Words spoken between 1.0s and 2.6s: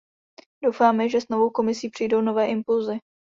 že s novou Komisí přijdou nové